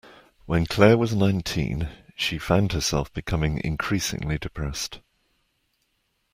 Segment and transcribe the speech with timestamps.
[0.47, 4.99] When Claire was nineteen she found herself becoming increasingly depressed